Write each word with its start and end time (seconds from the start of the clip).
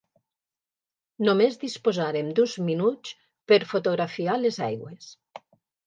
Només 1.27 1.59
disposarem 1.65 2.33
d'uns 2.41 2.57
minuts 2.71 3.15
per 3.53 3.63
fotografiar 3.77 4.43
les 4.45 4.63
aigües. 4.73 5.17